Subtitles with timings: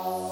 [0.00, 0.27] Oh.